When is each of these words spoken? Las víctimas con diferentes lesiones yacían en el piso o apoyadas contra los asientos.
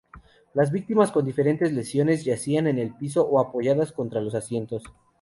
Las 0.55 0.71
víctimas 0.71 1.11
con 1.11 1.27
diferentes 1.27 1.71
lesiones 1.73 2.25
yacían 2.25 2.65
en 2.65 2.79
el 2.79 2.91
piso 2.95 3.23
o 3.27 3.39
apoyadas 3.39 3.91
contra 3.91 4.19
los 4.19 4.33
asientos. 4.33 4.81